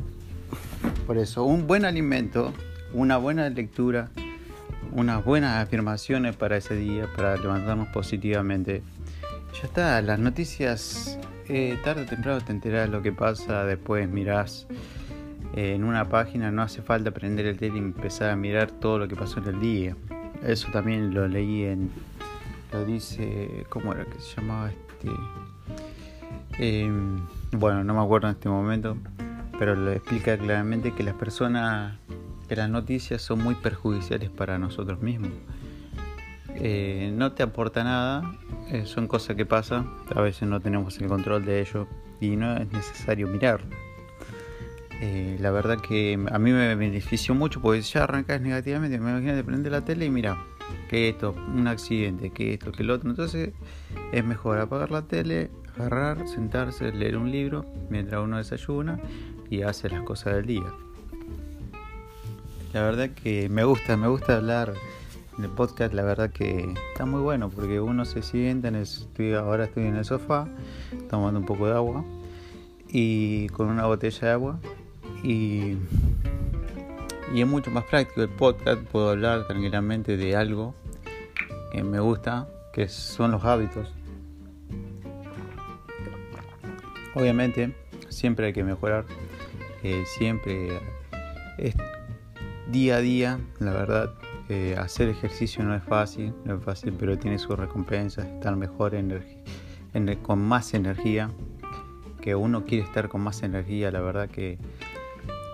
Por 1.07 1.16
eso, 1.16 1.45
un 1.45 1.66
buen 1.66 1.85
alimento, 1.85 2.52
una 2.92 3.19
buena 3.19 3.49
lectura, 3.49 4.11
unas 4.92 5.25
buenas 5.25 5.62
afirmaciones 5.62 6.35
para 6.35 6.57
ese 6.57 6.75
día, 6.75 7.09
para 7.14 7.37
levantarnos 7.37 7.88
positivamente. 7.88 8.83
Ya 9.54 9.66
está, 9.69 10.02
las 10.02 10.19
noticias, 10.19 11.19
eh, 11.49 11.78
tarde 11.85 12.02
o 12.02 12.07
temprano 12.07 12.40
te 12.40 12.50
enterás 12.52 12.87
de 12.87 12.97
lo 12.97 13.02
que 13.02 13.12
pasa, 13.12 13.64
después 13.64 14.09
mirás 14.09 14.66
eh, 15.54 15.75
en 15.75 15.85
una 15.85 16.09
página, 16.09 16.50
no 16.50 16.62
hace 16.62 16.83
falta 16.83 17.12
prender 17.12 17.47
el 17.47 17.59
tele 17.59 17.76
y 17.76 17.78
empezar 17.78 18.30
a 18.30 18.37
mirar 18.37 18.71
todo 18.73 18.99
lo 18.99 19.09
que 19.09 19.14
pasó 19.14 19.38
en 19.38 19.47
el 19.47 19.61
día. 19.61 19.97
Eso 20.45 20.69
también 20.73 21.14
lo 21.14 21.28
leí 21.28 21.64
en, 21.64 21.90
lo 22.73 22.85
dice, 22.85 23.66
¿cómo 23.69 23.92
era 23.92 24.04
que 24.04 24.19
se 24.21 24.40
llamaba 24.40 24.71
este? 24.71 25.11
Em, 26.59 27.21
bueno, 27.52 27.85
no 27.85 27.95
me 27.95 28.00
acuerdo 28.00 28.28
en 28.28 28.35
este 28.35 28.49
momento, 28.49 28.97
pero 29.59 29.75
lo 29.75 29.92
explica 29.92 30.37
claramente 30.37 30.92
que 30.92 31.02
las 31.02 31.14
personas, 31.14 31.99
que 32.49 32.57
las 32.57 32.69
noticias 32.69 33.23
son 33.23 33.42
muy 33.42 33.54
perjudiciales 33.54 34.30
para 34.30 34.59
nosotros 34.59 35.00
mismos. 35.00 35.30
Eh, 36.57 37.12
no 37.14 37.33
te 37.33 37.42
aporta 37.42 37.85
nada, 37.85 38.38
eh, 38.69 38.85
son 38.85 39.07
cosas 39.07 39.37
que 39.37 39.47
pasan, 39.47 39.90
a 40.14 40.21
veces 40.21 40.49
no 40.49 40.61
tenemos 40.61 40.99
el 41.00 41.09
control 41.09 41.45
de 41.45 41.61
ello 41.61 41.87
y 42.21 42.37
no 42.37 42.57
es 42.57 42.71
necesario 42.71 43.28
mirar. 43.28 43.62
Eh, 45.00 45.38
la 45.40 45.50
verdad 45.50 45.78
que 45.80 46.19
a 46.30 46.38
mí 46.38 46.52
me 46.52 46.75
benefició 46.75 47.35
mucho 47.35 47.62
porque 47.62 47.80
ya 47.80 48.04
arrancas 48.04 48.42
negativamente, 48.42 48.99
me 48.99 49.11
imagino 49.11 49.35
de 49.35 49.42
prender 49.42 49.73
la 49.73 49.83
tele 49.83 50.04
y 50.04 50.11
mira, 50.11 50.37
que 50.90 51.09
esto, 51.09 51.35
un 51.54 51.66
accidente, 51.66 52.30
que 52.30 52.54
esto, 52.54 52.73
que 52.73 52.83
el 52.83 52.90
otro. 52.90 53.09
Entonces 53.09 53.50
es 54.12 54.25
mejor 54.25 54.59
apagar 54.59 54.90
la 54.90 55.02
tele, 55.02 55.50
agarrar, 55.80 56.28
sentarse, 56.28 56.92
leer 56.92 57.16
un 57.16 57.30
libro 57.30 57.64
mientras 57.88 58.22
uno 58.22 58.38
desayuna 58.38 59.00
y 59.49 59.62
hace 59.62 59.88
las 59.88 60.02
cosas 60.02 60.34
del 60.34 60.46
día. 60.46 60.72
La 62.72 62.82
verdad 62.82 63.10
que 63.10 63.49
me 63.49 63.64
gusta, 63.64 63.96
me 63.96 64.08
gusta 64.08 64.37
hablar 64.37 64.75
el 65.38 65.49
podcast, 65.49 65.94
la 65.94 66.02
verdad 66.02 66.30
que 66.30 66.75
está 66.92 67.06
muy 67.06 67.20
bueno 67.20 67.50
porque 67.50 67.80
uno 67.80 68.04
se 68.04 68.22
sienta 68.22 68.68
en 68.68 68.76
el, 68.76 69.34
ahora 69.37 69.64
estoy 69.64 69.87
en 69.87 69.96
el 69.96 70.04
sofá 70.04 70.46
tomando 71.08 71.40
un 71.40 71.46
poco 71.46 71.66
de 71.66 71.72
agua 71.72 72.04
y 72.88 73.49
con 73.49 73.68
una 73.68 73.87
botella 73.87 74.20
de 74.20 74.32
agua 74.32 74.60
y, 75.22 75.76
y 77.32 77.40
es 77.40 77.46
mucho 77.46 77.70
más 77.70 77.84
práctico 77.84 78.22
el 78.22 78.28
podcast, 78.28 78.82
puedo 78.82 79.10
hablar 79.10 79.46
tranquilamente 79.46 80.16
de 80.16 80.37
algo 80.37 80.75
que 81.72 81.82
me 81.82 82.00
gusta, 82.00 82.49
que 82.72 82.88
son 82.88 83.30
los 83.30 83.44
hábitos. 83.44 83.88
Obviamente, 87.21 87.75
siempre 88.09 88.47
hay 88.47 88.53
que 88.55 88.65
mejorar, 88.65 89.05
eh, 89.83 90.05
siempre 90.07 90.81
es 91.59 91.75
día 92.71 92.97
a 92.97 93.00
día, 93.00 93.39
la 93.59 93.73
verdad, 93.73 94.15
eh, 94.49 94.75
hacer 94.79 95.11
ejercicio 95.11 95.62
no 95.62 95.75
es 95.75 95.83
fácil, 95.83 96.33
no 96.47 96.57
es 96.57 96.65
fácil, 96.65 96.95
pero 96.99 97.19
tiene 97.19 97.39
sus 97.39 97.59
recompensas, 97.59 98.25
estar 98.25 98.57
mejor, 98.57 98.95
con 100.23 100.39
más 100.41 100.73
energía, 100.73 101.31
que 102.23 102.35
uno 102.35 102.65
quiere 102.65 102.85
estar 102.85 103.11
con 103.11 103.21
más 103.21 103.43
energía, 103.43 103.91
la 103.91 104.00
verdad 104.00 104.31
que 104.31 104.59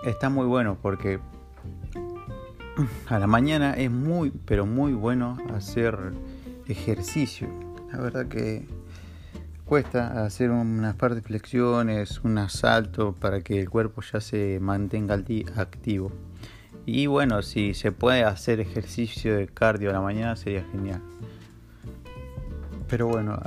está 0.05 0.29
muy 0.29 0.45
bueno 0.45 0.77
porque 0.81 1.19
a 3.07 3.19
la 3.19 3.27
mañana 3.27 3.73
es 3.73 3.91
muy, 3.91 4.31
pero 4.31 4.65
muy 4.65 4.93
bueno 4.93 5.37
hacer 5.53 6.13
ejercicio. 6.69 7.49
La 7.91 7.99
verdad 7.99 8.27
que 8.27 8.65
cuesta 9.67 10.23
hacer 10.23 10.49
unas 10.49 10.95
par 10.95 11.13
de 11.13 11.21
flexiones, 11.21 12.21
un 12.23 12.37
asalto 12.37 13.13
para 13.13 13.41
que 13.41 13.59
el 13.59 13.69
cuerpo 13.69 14.01
ya 14.01 14.21
se 14.21 14.59
mantenga 14.61 15.13
activo. 15.57 16.09
Y 16.85 17.07
bueno, 17.07 17.41
si 17.41 17.73
se 17.73 17.91
puede 17.91 18.23
hacer 18.23 18.61
ejercicio 18.61 19.35
de 19.35 19.47
cardio 19.47 19.89
a 19.89 19.93
la 19.93 19.99
mañana 19.99 20.37
sería 20.37 20.63
genial. 20.71 21.01
Pero 22.87 23.07
bueno, 23.07 23.37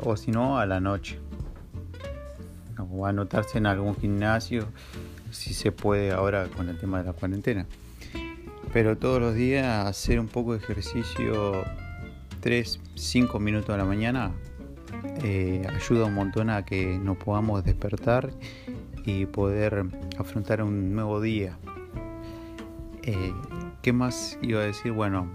o 0.00 0.16
si 0.16 0.32
no, 0.32 0.58
a 0.58 0.66
la 0.66 0.80
noche. 0.80 1.20
O 2.92 3.06
anotarse 3.06 3.58
en 3.58 3.66
algún 3.66 3.94
gimnasio 3.94 4.66
si 5.30 5.54
se 5.54 5.70
puede 5.70 6.10
ahora 6.10 6.48
con 6.48 6.68
el 6.68 6.78
tema 6.78 6.98
de 6.98 7.04
la 7.04 7.12
cuarentena. 7.12 7.66
Pero 8.72 8.98
todos 8.98 9.20
los 9.20 9.36
días 9.36 9.86
hacer 9.86 10.18
un 10.18 10.26
poco 10.26 10.52
de 10.52 10.58
ejercicio 10.58 11.62
3, 12.40 12.80
5 12.96 13.38
minutos 13.38 13.70
a 13.70 13.78
la 13.78 13.84
mañana 13.84 14.32
eh, 15.22 15.66
ayuda 15.68 16.06
un 16.06 16.14
montón 16.14 16.50
a 16.50 16.64
que 16.64 16.98
nos 16.98 17.16
podamos 17.16 17.64
despertar 17.64 18.30
y 19.04 19.26
poder 19.26 19.84
afrontar 20.18 20.62
un 20.62 20.94
nuevo 20.94 21.20
día. 21.20 21.58
Eh, 23.02 23.32
¿Qué 23.82 23.92
más 23.92 24.38
iba 24.42 24.60
a 24.60 24.64
decir? 24.64 24.92
Bueno, 24.92 25.26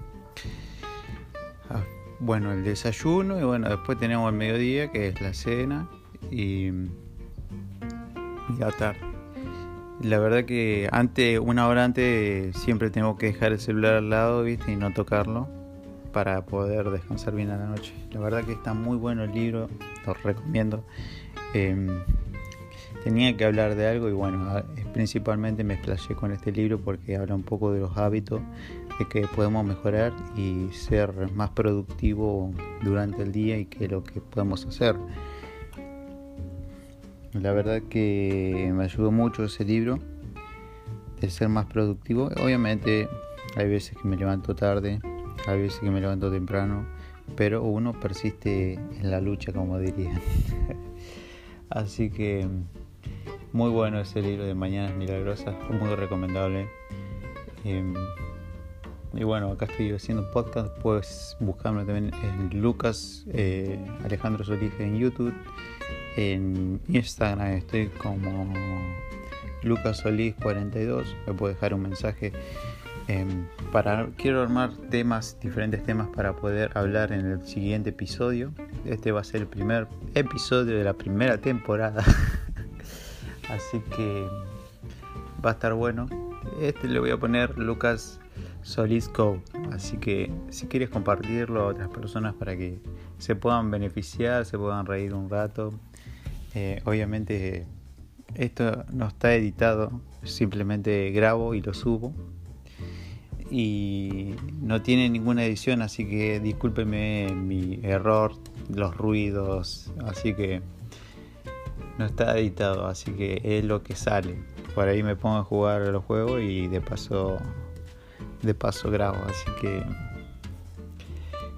ah, 1.70 1.84
bueno, 2.20 2.52
el 2.52 2.64
desayuno 2.64 3.40
y 3.40 3.44
bueno, 3.44 3.70
después 3.70 3.98
tenemos 3.98 4.32
el 4.32 4.38
mediodía 4.38 4.92
que 4.92 5.08
es 5.08 5.22
la 5.22 5.34
cena 5.34 5.88
y, 6.32 6.68
y 6.68 8.58
la 8.60 8.72
tarde. 8.72 9.00
La 10.02 10.20
verdad 10.20 10.46
que 10.46 10.90
antes, 10.92 11.40
una 11.40 11.68
hora 11.68 11.86
antes, 11.86 12.56
siempre 12.58 12.90
tengo 12.90 13.18
que 13.18 13.28
dejar 13.28 13.54
el 13.54 13.60
celular 13.60 13.96
al 13.96 14.10
lado. 14.10 14.48
Y 14.48 14.58
no 14.78 14.94
tocarlo 14.94 15.55
para 16.16 16.46
poder 16.46 16.92
descansar 16.92 17.36
bien 17.36 17.50
a 17.50 17.58
la 17.58 17.66
noche. 17.66 17.94
La 18.12 18.22
verdad 18.22 18.46
que 18.46 18.54
está 18.54 18.74
muy 18.74 18.96
bueno 18.96 19.26
el 19.26 19.34
libro, 19.34 19.68
lo 20.06 20.14
recomiendo. 20.14 20.82
Em, 21.54 21.90
tenía 23.04 23.36
que 23.36 23.44
hablar 23.44 23.76
de 23.76 23.86
algo 23.86 24.08
y 24.08 24.14
bueno, 24.14 24.64
principalmente 24.94 25.66
me 25.66 25.74
explayé 25.74 26.16
con 26.16 26.32
este 26.32 26.54
libro 26.54 26.80
porque 26.80 27.18
habla 27.18 27.36
un 27.36 27.44
poco 27.44 27.74
de 27.74 27.82
los 27.82 27.98
hábitos 27.98 28.40
de 28.98 29.10
que 29.10 29.28
podemos 29.28 29.66
mejorar 29.66 30.14
y 30.38 30.70
ser 30.72 31.34
más 31.34 31.50
productivo 31.50 32.54
durante 32.82 33.24
el 33.24 33.34
día 33.34 33.58
y 33.58 33.66
que 33.66 33.90
lo 33.90 34.02
que 34.02 34.22
podemos 34.22 34.66
hacer. 34.66 34.96
La 37.34 37.52
verdad 37.52 37.82
que 37.90 38.72
me 38.74 38.86
ayudó 38.86 39.12
mucho 39.12 39.44
ese 39.44 39.66
libro 39.66 40.00
de 41.20 41.30
ser 41.30 41.50
más 41.50 41.66
productivo. 41.66 42.30
Obviamente 42.42 43.10
hay 43.58 43.68
veces 43.68 43.98
que 43.98 44.08
me 44.08 44.16
levanto 44.16 44.56
tarde, 44.56 45.02
hay 45.48 45.62
veces 45.62 45.80
que 45.80 45.90
me 45.92 46.02
levanto 46.02 46.32
temprano, 46.32 46.86
pero 47.36 47.64
uno 47.64 47.94
persiste 48.00 48.74
en 48.74 49.12
la 49.12 49.22
lucha, 49.22 49.52
como 49.52 49.80
dirían. 49.80 50.20
Así 51.70 52.10
que 52.10 52.48
muy 53.52 53.70
bueno 53.70 54.00
ese 54.00 54.22
libro 54.22 54.46
de 54.46 54.54
Mañanas 54.54 54.96
Milagrosas, 54.96 55.56
muy 55.70 55.96
recomendable. 55.96 56.68
Em, 57.64 57.94
y 59.14 59.24
bueno, 59.24 59.52
acá 59.52 59.66
estoy 59.66 59.92
haciendo 59.92 60.24
un 60.24 60.32
podcast, 60.32 60.78
puedes 60.80 61.38
buscarme 61.40 61.86
también 61.86 62.12
en 62.24 62.62
Lucas 62.62 63.26
eh, 63.30 63.80
Alejandro 64.04 64.44
Solís 64.44 64.74
en 64.80 64.98
YouTube 64.98 65.34
en 66.16 66.80
Instagram 66.88 67.54
estoy 67.54 67.88
como 67.88 68.54
lucasolís42. 69.64 71.06
Me 71.28 71.34
puedo 71.34 71.54
dejar 71.54 71.74
un 71.74 71.82
mensaje. 71.82 72.32
Em, 73.08 73.46
quiero 74.18 74.42
armar 74.42 74.72
temas, 74.90 75.38
diferentes 75.40 75.84
temas 75.84 76.08
para 76.16 76.36
poder 76.36 76.76
hablar 76.76 77.12
en 77.12 77.26
el 77.26 77.46
siguiente 77.46 77.92
episodio. 77.92 78.52
Este 78.84 79.12
va 79.12 79.22
a 79.22 79.24
ser 79.24 79.42
el 79.42 79.48
primer 79.48 79.88
episodio 80.16 80.78
de 80.78 80.84
la 80.84 80.94
primera 80.94 81.38
temporada. 81.38 82.04
Así 83.50 83.80
que 83.96 84.28
va 85.46 85.52
a 85.52 85.54
estar 85.54 85.74
bueno. 85.76 86.08
Este 86.60 86.88
le 86.88 87.00
voy 87.00 87.12
a 87.12 87.18
poner 87.18 87.58
Lucas 87.58 88.20
Solís 88.64 89.08
Co. 89.08 89.40
Así 89.72 89.98
que 89.98 90.32
si 90.50 90.66
quieres 90.66 90.90
compartirlo 90.90 91.62
a 91.62 91.68
otras 91.68 91.90
personas 91.90 92.34
para 92.34 92.58
que 92.58 92.80
se 93.20 93.36
puedan 93.36 93.70
beneficiar, 93.70 94.46
se 94.46 94.58
puedan 94.58 94.88
reír 94.88 95.14
un 95.14 95.30
rato, 95.30 95.74
eh, 96.56 96.82
obviamente 96.86 97.68
esto 98.34 98.84
no 98.92 99.08
está 99.08 99.36
editado, 99.36 100.02
simplemente 100.24 101.12
grabo 101.12 101.54
y 101.54 101.62
lo 101.62 101.74
subo. 101.76 102.14
Y 103.50 104.36
no 104.62 104.82
tiene 104.82 105.10
ninguna 105.10 105.46
edición, 105.46 105.82
así 105.82 106.08
que 106.08 106.40
discúlpeme 106.40 107.32
mi 107.34 107.80
error, 107.84 108.34
los 108.74 108.96
ruidos, 108.98 109.92
así 110.06 110.34
que 110.34 110.62
no 111.98 112.06
está 112.06 112.38
editado, 112.38 112.88
así 112.88 113.12
que 113.12 113.42
es 113.44 113.64
lo 113.64 113.84
que 113.84 113.96
sale. 113.96 114.36
Por 114.74 114.88
ahí 114.88 115.04
me 115.04 115.16
pongo 115.16 115.38
a 115.38 115.44
jugar 115.44 115.82
los 115.88 116.04
juegos 116.04 116.42
y 116.42 116.68
de 116.68 116.82
paso 116.82 117.38
de 118.42 118.54
paso 118.54 118.92
grabo, 118.92 119.18
así 119.28 119.46
que 119.62 119.84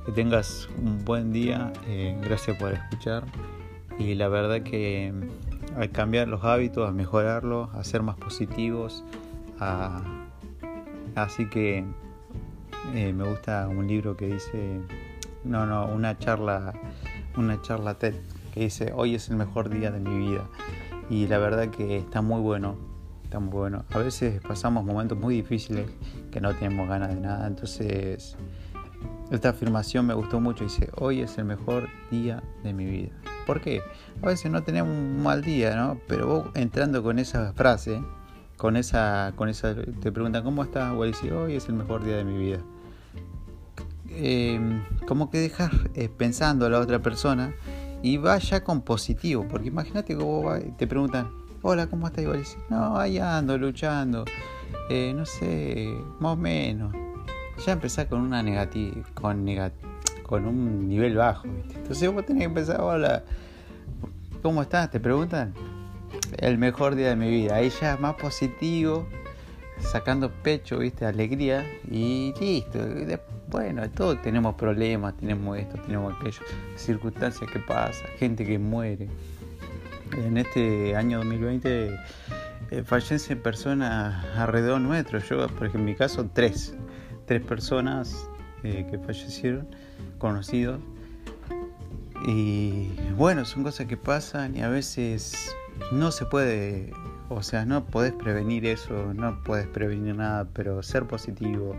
que 0.06 0.14
tengas 0.14 0.70
un 0.82 1.04
buen 1.04 1.34
día, 1.34 1.74
eh, 1.86 2.18
gracias 2.24 2.58
por 2.58 2.72
escuchar 2.72 3.26
y 4.00 4.16
la 4.16 4.30
verdad 4.30 4.62
que 4.62 5.14
al 5.76 5.92
cambiar 5.92 6.30
los 6.30 6.46
hábitos, 6.46 6.88
a 6.88 6.94
mejorarlos, 6.94 7.74
a 7.76 7.84
ser 7.84 8.04
más 8.04 8.16
positivos, 8.16 9.04
así 11.18 11.48
que 11.50 11.86
eh, 12.94 13.14
me 13.14 13.28
gusta 13.28 13.68
un 13.68 13.88
libro 13.88 14.16
que 14.16 14.28
dice, 14.28 14.80
no, 15.44 15.66
no, 15.66 15.86
una 15.88 16.18
charla, 16.18 16.74
una 17.36 17.62
charla 17.62 17.96
TED 17.96 18.16
que 18.54 18.62
dice, 18.62 18.94
hoy 18.96 19.16
es 19.16 19.30
el 19.30 19.36
mejor 19.36 19.70
día 19.70 19.92
de 19.92 20.00
mi 20.00 20.18
vida 20.18 20.48
y 21.10 21.28
la 21.28 21.38
verdad 21.38 21.70
que 21.70 21.98
está 21.98 22.22
muy 22.22 22.42
bueno, 22.42 22.78
está 23.24 23.40
muy 23.40 23.52
bueno. 23.52 23.86
A 23.92 23.98
veces 23.98 24.42
pasamos 24.42 24.86
momentos 24.86 25.18
muy 25.18 25.36
difíciles 25.36 25.90
que 26.32 26.40
no 26.40 26.54
tenemos 26.56 26.88
ganas 26.88 27.10
de 27.10 27.20
nada, 27.20 27.48
entonces 27.48 28.38
esta 29.32 29.50
afirmación 29.50 30.06
me 30.06 30.14
gustó 30.14 30.40
mucho. 30.40 30.64
Dice, 30.64 30.90
hoy 30.96 31.22
es 31.22 31.38
el 31.38 31.46
mejor 31.46 31.90
día 32.12 32.44
de 32.64 32.74
mi 32.74 32.86
vida. 32.86 33.12
¿Por 33.46 33.62
qué? 33.62 33.82
A 34.22 34.28
veces 34.28 34.52
no 34.52 34.64
tenemos 34.64 34.92
un 34.92 35.22
mal 35.22 35.42
día, 35.42 35.76
¿no? 35.76 36.00
Pero 36.08 36.28
vos 36.28 36.50
entrando 36.54 37.02
con 37.04 37.20
esa 37.20 37.54
frase, 37.54 38.02
con 38.58 38.76
esa, 38.76 39.34
con 39.36 39.50
esa, 39.50 39.76
te 39.76 40.12
preguntan, 40.12 40.44
¿cómo 40.44 40.64
estás? 40.64 40.98
Decís, 41.00 41.32
hoy 41.32 41.56
es 41.56 41.68
el 41.70 41.76
mejor 41.76 42.04
día 42.04 42.18
de 42.18 42.24
mi 42.24 42.38
vida. 42.38 42.60
Em, 44.10 44.84
como 45.08 45.30
que 45.30 45.38
dejas 45.38 45.72
eh, 45.94 46.10
pensando 46.10 46.66
a 46.66 46.70
la 46.70 46.80
otra 46.80 47.00
persona 47.00 47.54
y 48.02 48.18
vaya 48.18 48.64
con 48.64 48.82
positivo. 48.82 49.46
Porque 49.48 49.68
imagínate 49.68 50.16
que 50.16 50.24
vos 50.24 50.60
te 50.78 50.88
preguntan, 50.88 51.30
hola, 51.62 51.88
¿cómo 51.88 52.08
estás? 52.08 52.26
Vos 52.26 52.34
decís, 52.38 52.58
no, 52.70 52.98
ahí 52.98 53.20
ando, 53.20 53.58
luchando. 53.58 54.26
Eh, 54.90 55.14
no 55.16 55.26
sé, 55.26 55.94
más 56.20 56.34
o 56.34 56.36
menos 56.36 56.94
ya 57.66 57.74
empezar 57.74 58.08
con 58.08 58.22
una 58.22 58.44
negativa, 58.44 58.96
con, 59.14 59.46
con 60.24 60.46
un 60.46 60.88
nivel 60.88 61.16
bajo, 61.16 61.48
Entonces 61.48 62.12
vos 62.12 62.26
tenés 62.26 62.42
que 62.42 62.46
empezar, 62.46 62.82
hola, 62.82 63.24
¿cómo 64.42 64.62
estás? 64.62 64.92
Te 64.92 65.00
preguntan. 65.00 65.54
El 66.38 66.58
mejor 66.58 66.96
día 66.96 67.10
de 67.10 67.16
mi 67.16 67.30
vida. 67.30 67.56
Ahí 67.56 67.72
ya 67.82 67.98
más 67.98 68.16
positivo, 68.16 69.08
sacando 69.80 70.32
pecho, 70.32 70.80
¿viste? 70.80 71.06
Alegría 71.06 71.66
y 71.90 72.34
listo. 72.40 72.80
Bueno, 73.50 73.90
todos 73.92 74.22
tenemos 74.22 74.56
problemas, 74.56 75.16
tenemos 75.18 75.58
esto, 75.58 75.78
tenemos 75.86 76.16
aquello, 76.20 76.42
circunstancias 76.76 77.50
que 77.50 77.60
pasan, 77.60 78.08
gente 78.18 78.46
que 78.46 78.60
muere. 78.60 79.08
En 80.18 80.38
este 80.38 80.96
año 80.96 81.18
2020 81.20 82.00
eh, 82.72 82.84
fallecen 82.84 83.42
personas 83.42 84.26
alrededor 84.36 84.82
nuestro. 84.82 85.20
Yo, 85.20 85.48
por 85.48 85.68
ejemplo, 85.68 85.80
en 85.80 85.86
mi 85.86 85.96
caso, 85.96 86.30
tres 86.34 86.74
tres 87.28 87.44
personas 87.44 88.28
eh, 88.64 88.88
que 88.90 88.98
fallecieron, 88.98 89.68
conocidos. 90.18 90.80
Y 92.26 92.90
bueno, 93.16 93.46
son 93.46 93.64
cosas 93.64 93.86
que 93.86 93.98
pasan 93.98 94.56
y 94.56 94.62
a 94.64 94.70
veces 94.70 95.56
no 95.92 96.12
se 96.12 96.26
puede, 96.26 96.92
o 97.30 97.44
sea, 97.44 97.66
no 97.66 97.86
podés 97.86 98.14
prevenir 98.14 98.66
eso, 98.66 99.14
no 99.14 99.44
puedes 99.44 99.68
prevenir 99.68 100.16
nada, 100.16 100.48
pero 100.54 100.84
ser 100.84 101.06
positivo, 101.06 101.76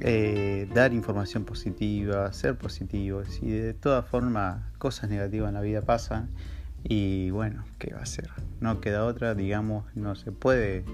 eh, 0.00 0.68
dar 0.74 0.92
información 0.92 1.44
positiva, 1.44 2.32
ser 2.32 2.56
positivo. 2.56 3.22
Y 3.42 3.50
de 3.50 3.74
todas 3.74 4.06
formas, 4.06 4.62
cosas 4.78 5.10
negativas 5.10 5.48
en 5.48 5.54
la 5.54 5.60
vida 5.60 5.82
pasan 5.82 6.28
y 6.84 7.30
bueno, 7.30 7.64
¿qué 7.78 7.92
va 7.94 8.00
a 8.00 8.06
ser? 8.06 8.30
No 8.60 8.80
queda 8.80 9.04
otra, 9.04 9.34
digamos, 9.34 9.84
no 9.94 10.14
se 10.14 10.32
puede, 10.32 10.84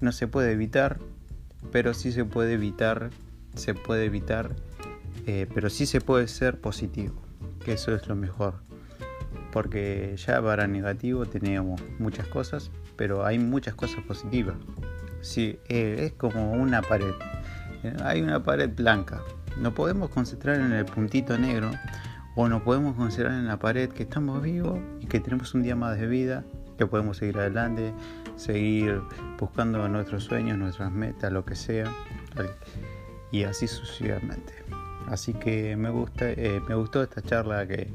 no 0.00 0.12
se 0.12 0.26
puede 0.26 0.52
evitar, 0.52 0.98
pero 1.70 1.94
sí 1.94 2.12
se 2.12 2.24
puede 2.24 2.54
evitar, 2.54 3.10
se 3.54 3.74
puede 3.74 4.06
evitar, 4.06 4.50
eh, 5.26 5.46
pero 5.54 5.70
sí 5.70 5.86
se 5.86 6.00
puede 6.00 6.26
ser 6.26 6.60
positivo, 6.60 7.14
que 7.64 7.74
eso 7.74 7.94
es 7.94 8.08
lo 8.08 8.16
mejor. 8.16 8.54
Porque 9.52 10.16
ya 10.16 10.42
para 10.42 10.66
negativo 10.66 11.26
tenemos 11.26 11.80
muchas 11.98 12.26
cosas, 12.26 12.70
pero 12.96 13.24
hay 13.24 13.38
muchas 13.38 13.74
cosas 13.74 14.02
positivas. 14.04 14.56
Sí, 15.20 15.58
eh, 15.68 15.96
es 16.00 16.12
como 16.12 16.52
una 16.52 16.82
pared. 16.82 17.14
Eh, 17.84 17.94
hay 18.02 18.22
una 18.22 18.42
pared 18.42 18.70
blanca. 18.74 19.22
No 19.58 19.74
podemos 19.74 20.10
concentrar 20.10 20.56
en 20.56 20.72
el 20.72 20.84
puntito 20.84 21.38
negro 21.38 21.70
o 22.34 22.48
no 22.48 22.64
podemos 22.64 22.96
concentrar 22.96 23.34
en 23.34 23.46
la 23.46 23.58
pared 23.58 23.90
que 23.90 24.04
estamos 24.04 24.42
vivos 24.42 24.78
y 25.00 25.06
que 25.06 25.20
tenemos 25.20 25.54
un 25.54 25.62
día 25.62 25.76
más 25.76 25.98
de 25.98 26.06
vida, 26.06 26.44
que 26.78 26.86
podemos 26.86 27.18
seguir 27.18 27.38
adelante, 27.38 27.92
seguir 28.36 29.02
buscando 29.38 29.86
nuestros 29.88 30.24
sueños, 30.24 30.58
nuestras 30.58 30.90
metas, 30.90 31.32
lo 31.32 31.44
que 31.44 31.54
sea, 31.54 31.92
y 33.30 33.44
así 33.44 33.68
sucesivamente. 33.68 34.54
Así 35.08 35.34
que 35.34 35.76
me 35.76 35.90
gusta, 35.90 36.30
eh, 36.30 36.60
me 36.68 36.74
gustó 36.74 37.02
esta 37.02 37.22
charla 37.22 37.66
que, 37.66 37.92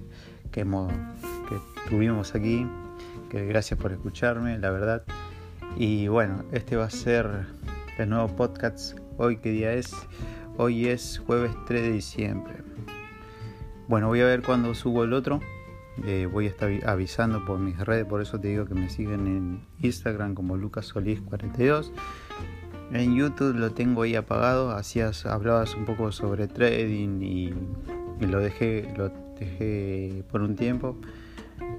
que, 0.57 1.59
tuvimos 1.87 2.33
aquí, 2.33 2.65
que 3.29 3.45
gracias 3.45 3.79
por 3.79 3.91
escucharme, 3.91 4.57
la 4.57 4.71
verdad. 4.71 5.03
Y 5.75 6.07
bueno, 6.07 6.43
este 6.51 6.75
va 6.75 6.85
a 6.85 6.89
ser 6.89 7.45
el 7.99 8.09
nuevo 8.09 8.27
podcast. 8.35 8.97
Hoy 9.17 9.37
qué 9.37 9.51
día 9.51 9.73
es? 9.73 9.93
Hoy 10.57 10.87
es 10.87 11.21
jueves 11.27 11.51
3 11.67 11.81
de 11.83 11.91
diciembre. 11.91 12.55
Bueno, 13.87 14.07
voy 14.07 14.21
a 14.21 14.25
ver 14.25 14.41
cuándo 14.41 14.73
subo 14.73 15.03
el 15.03 15.13
otro. 15.13 15.41
Eh, 16.05 16.27
voy 16.31 16.47
a 16.47 16.49
estar 16.49 16.71
avisando 16.87 17.45
por 17.45 17.59
mis 17.59 17.77
redes, 17.77 18.05
por 18.05 18.21
eso 18.23 18.39
te 18.39 18.47
digo 18.47 18.65
que 18.65 18.73
me 18.73 18.89
siguen 18.89 19.27
en 19.27 19.61
Instagram 19.81 20.33
como 20.33 20.57
lucasolis42. 20.57 21.91
En 22.93 23.15
YouTube 23.15 23.55
lo 23.55 23.73
tengo 23.73 24.01
ahí 24.01 24.15
apagado, 24.15 24.71
hacías, 24.71 25.27
hablabas 25.27 25.75
un 25.75 25.85
poco 25.85 26.11
sobre 26.11 26.47
trading 26.47 27.21
y, 27.21 27.53
lo 28.25 28.39
dejé, 28.39 28.91
dejé 29.39 30.23
por 30.31 30.41
un 30.41 30.55
tiempo 30.55 30.97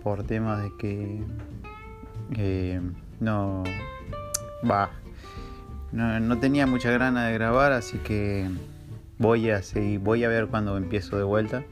por 0.03 0.25
temas 0.25 0.63
de 0.63 0.73
que 0.79 1.23
eh, 2.37 2.81
no 3.21 3.65
va 4.69 4.91
no, 5.93 6.21
no, 6.21 6.39
tenía 6.39 6.67
mucha 6.67 6.91
gana 6.91 7.27
de 7.29 7.35
grabar 7.35 7.73
así 7.73 7.99
que 7.99 8.49
voy 9.19 9.51
a 9.51 9.63
seguir 9.63 10.01
voy 10.01 10.25
a 10.25 10.29
ver 10.29 10.49
cuando 10.49 10.77
empiezo 10.77 11.17
de 11.17 11.25
vuelta 11.25 11.65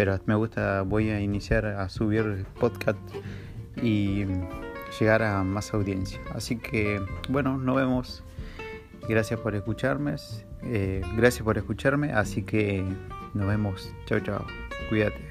pero 0.00 0.18
me 0.24 0.34
gusta, 0.34 0.80
voy 0.80 1.10
a 1.10 1.20
iniciar 1.20 1.66
a 1.66 1.88
subir 1.90 2.46
podcast 2.58 2.98
y 3.82 4.24
llegar 4.98 5.22
a 5.22 5.42
más 5.44 5.74
audiencia. 5.74 6.18
Así 6.34 6.56
que 6.56 7.00
bueno, 7.28 7.58
nos 7.58 7.76
vemos. 7.76 8.24
Gracias 9.08 9.38
por 9.40 9.54
escucharme. 9.54 10.16
Eh, 10.62 11.02
gracias 11.16 11.42
por 11.42 11.58
escucharme. 11.58 12.12
Así 12.12 12.42
que 12.42 12.82
nos 13.34 13.46
vemos. 13.46 13.92
Chao, 14.06 14.20
chao. 14.20 14.46
Cuídate. 14.90 15.29